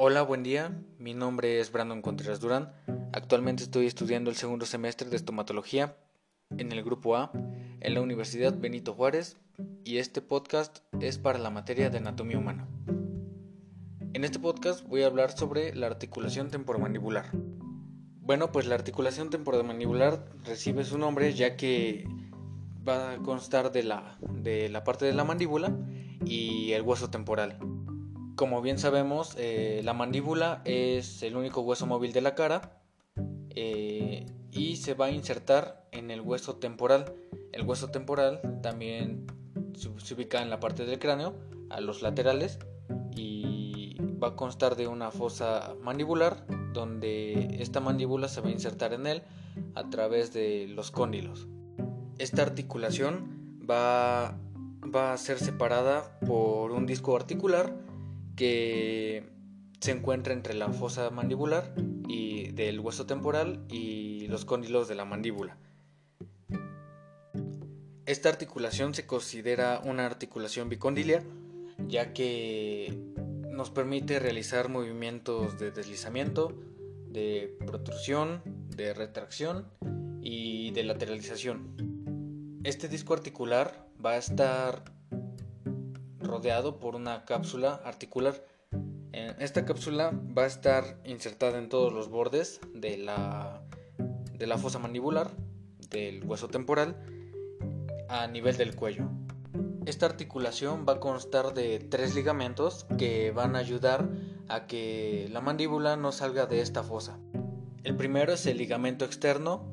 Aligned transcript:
Hola, 0.00 0.22
buen 0.22 0.44
día. 0.44 0.80
Mi 1.00 1.12
nombre 1.12 1.58
es 1.58 1.72
Brandon 1.72 2.02
Contreras 2.02 2.38
Durán. 2.38 2.72
Actualmente 3.12 3.64
estoy 3.64 3.86
estudiando 3.86 4.30
el 4.30 4.36
segundo 4.36 4.64
semestre 4.64 5.10
de 5.10 5.16
estomatología 5.16 5.96
en 6.56 6.70
el 6.70 6.84
grupo 6.84 7.16
A 7.16 7.32
en 7.80 7.94
la 7.94 8.00
Universidad 8.00 8.56
Benito 8.56 8.94
Juárez 8.94 9.38
y 9.82 9.96
este 9.96 10.22
podcast 10.22 10.84
es 11.00 11.18
para 11.18 11.40
la 11.40 11.50
materia 11.50 11.90
de 11.90 11.98
anatomía 11.98 12.38
humana. 12.38 12.68
En 14.12 14.22
este 14.22 14.38
podcast 14.38 14.86
voy 14.86 15.02
a 15.02 15.08
hablar 15.08 15.36
sobre 15.36 15.74
la 15.74 15.88
articulación 15.88 16.48
temporomandibular. 16.52 17.32
Bueno, 18.20 18.52
pues 18.52 18.68
la 18.68 18.76
articulación 18.76 19.30
temporomandibular 19.30 20.26
recibe 20.44 20.84
su 20.84 20.96
nombre 20.96 21.34
ya 21.34 21.56
que 21.56 22.06
va 22.88 23.14
a 23.14 23.16
constar 23.16 23.72
de 23.72 23.82
la, 23.82 24.16
de 24.20 24.68
la 24.68 24.84
parte 24.84 25.06
de 25.06 25.12
la 25.12 25.24
mandíbula 25.24 25.76
y 26.24 26.70
el 26.70 26.82
hueso 26.82 27.10
temporal. 27.10 27.58
Como 28.38 28.62
bien 28.62 28.78
sabemos, 28.78 29.34
eh, 29.36 29.80
la 29.82 29.94
mandíbula 29.94 30.62
es 30.64 31.24
el 31.24 31.34
único 31.34 31.62
hueso 31.62 31.86
móvil 31.86 32.12
de 32.12 32.20
la 32.20 32.36
cara 32.36 32.80
eh, 33.50 34.26
y 34.52 34.76
se 34.76 34.94
va 34.94 35.06
a 35.06 35.10
insertar 35.10 35.88
en 35.90 36.12
el 36.12 36.20
hueso 36.20 36.54
temporal. 36.54 37.16
El 37.50 37.62
hueso 37.62 37.90
temporal 37.90 38.60
también 38.62 39.26
se 39.74 40.14
ubica 40.14 40.40
en 40.40 40.50
la 40.50 40.60
parte 40.60 40.86
del 40.86 41.00
cráneo, 41.00 41.34
a 41.68 41.80
los 41.80 42.00
laterales, 42.00 42.60
y 43.10 43.96
va 44.22 44.28
a 44.28 44.36
constar 44.36 44.76
de 44.76 44.86
una 44.86 45.10
fosa 45.10 45.74
mandibular 45.82 46.46
donde 46.72 47.56
esta 47.60 47.80
mandíbula 47.80 48.28
se 48.28 48.40
va 48.40 48.50
a 48.50 48.52
insertar 48.52 48.92
en 48.92 49.08
él 49.08 49.22
a 49.74 49.90
través 49.90 50.32
de 50.32 50.68
los 50.68 50.92
cóndilos. 50.92 51.48
Esta 52.18 52.42
articulación 52.42 53.58
va, 53.68 54.38
va 54.94 55.12
a 55.12 55.16
ser 55.16 55.40
separada 55.40 56.20
por 56.20 56.70
un 56.70 56.86
disco 56.86 57.16
articular 57.16 57.87
que 58.38 59.24
se 59.80 59.90
encuentra 59.90 60.32
entre 60.32 60.54
la 60.54 60.68
fosa 60.68 61.10
mandibular 61.10 61.74
y 62.06 62.52
del 62.52 62.78
hueso 62.78 63.04
temporal 63.04 63.64
y 63.68 64.28
los 64.28 64.44
cóndilos 64.44 64.86
de 64.86 64.94
la 64.94 65.04
mandíbula. 65.04 65.58
Esta 68.06 68.28
articulación 68.28 68.94
se 68.94 69.06
considera 69.06 69.80
una 69.84 70.06
articulación 70.06 70.68
bicondilia 70.68 71.24
ya 71.88 72.12
que 72.12 72.96
nos 73.50 73.70
permite 73.70 74.20
realizar 74.20 74.68
movimientos 74.68 75.58
de 75.58 75.72
deslizamiento, 75.72 76.56
de 77.08 77.56
protrusión, 77.66 78.42
de 78.68 78.94
retracción 78.94 79.66
y 80.22 80.70
de 80.70 80.84
lateralización. 80.84 82.60
Este 82.62 82.86
disco 82.86 83.14
articular 83.14 83.88
va 84.04 84.12
a 84.12 84.18
estar 84.18 84.84
rodeado 86.20 86.78
por 86.78 86.94
una 86.96 87.24
cápsula 87.24 87.80
articular. 87.84 88.34
Esta 89.12 89.64
cápsula 89.64 90.12
va 90.36 90.42
a 90.42 90.46
estar 90.46 91.00
insertada 91.04 91.58
en 91.58 91.68
todos 91.68 91.92
los 91.92 92.08
bordes 92.08 92.60
de 92.74 92.98
la, 92.98 93.62
de 94.34 94.46
la 94.46 94.58
fosa 94.58 94.78
mandibular, 94.78 95.30
del 95.90 96.24
hueso 96.24 96.48
temporal, 96.48 96.96
a 98.08 98.26
nivel 98.26 98.56
del 98.56 98.74
cuello. 98.74 99.08
Esta 99.86 100.06
articulación 100.06 100.84
va 100.86 100.94
a 100.94 101.00
constar 101.00 101.54
de 101.54 101.78
tres 101.78 102.14
ligamentos 102.14 102.86
que 102.98 103.30
van 103.30 103.56
a 103.56 103.60
ayudar 103.60 104.08
a 104.48 104.66
que 104.66 105.28
la 105.32 105.40
mandíbula 105.40 105.96
no 105.96 106.12
salga 106.12 106.46
de 106.46 106.60
esta 106.60 106.82
fosa. 106.82 107.18
El 107.84 107.96
primero 107.96 108.34
es 108.34 108.44
el 108.46 108.58
ligamento 108.58 109.04
externo, 109.06 109.66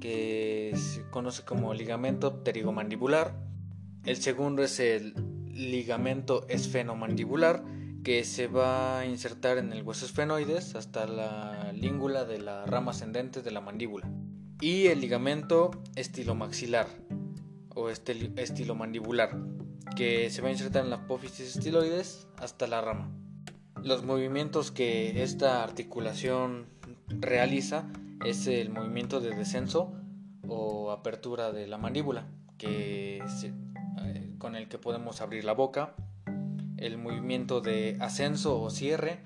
que 0.00 0.74
se 0.76 1.08
conoce 1.08 1.44
como 1.44 1.72
ligamento 1.72 2.42
pterigomandibular. 2.42 3.34
El 4.04 4.16
segundo 4.16 4.62
es 4.62 4.78
el 4.80 5.14
ligamento 5.54 6.46
esfenomandibular 6.48 7.64
que 8.02 8.24
se 8.24 8.48
va 8.48 9.00
a 9.00 9.06
insertar 9.06 9.58
en 9.58 9.72
el 9.72 9.82
hueso 9.82 10.04
esfenoides 10.04 10.74
hasta 10.74 11.06
la 11.06 11.72
língula 11.72 12.24
de 12.24 12.38
la 12.38 12.66
rama 12.66 12.90
ascendente 12.90 13.40
de 13.42 13.50
la 13.50 13.60
mandíbula. 13.60 14.10
Y 14.60 14.86
el 14.86 15.00
ligamento 15.00 15.70
estilomaxilar 15.96 16.86
o 17.74 17.88
estilomandibular 17.88 19.38
que 19.96 20.30
se 20.30 20.42
va 20.42 20.48
a 20.48 20.52
insertar 20.52 20.84
en 20.84 20.90
la 20.90 20.96
apófisis 20.96 21.56
estiloides 21.56 22.28
hasta 22.36 22.66
la 22.66 22.80
rama. 22.80 23.10
Los 23.82 24.04
movimientos 24.04 24.70
que 24.70 25.22
esta 25.22 25.62
articulación 25.62 26.66
realiza 27.08 27.90
es 28.24 28.46
el 28.46 28.70
movimiento 28.70 29.20
de 29.20 29.34
descenso 29.34 29.92
o 30.46 30.90
apertura 30.90 31.52
de 31.52 31.66
la 31.66 31.78
mandíbula, 31.78 32.26
que 32.58 33.22
con 34.44 34.56
el 34.56 34.68
que 34.68 34.76
podemos 34.76 35.22
abrir 35.22 35.42
la 35.42 35.54
boca, 35.54 35.94
el 36.76 36.98
movimiento 36.98 37.62
de 37.62 37.96
ascenso 37.98 38.60
o 38.60 38.68
cierre 38.68 39.20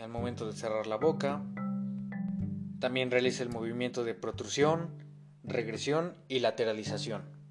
al 0.00 0.08
momento 0.08 0.46
de 0.46 0.54
cerrar 0.54 0.86
la 0.86 0.96
boca. 0.96 1.42
También 2.80 3.10
realiza 3.10 3.42
el 3.42 3.50
movimiento 3.50 4.02
de 4.02 4.14
protrusión, 4.14 4.88
regresión 5.44 6.14
y 6.26 6.38
lateralización. 6.38 7.41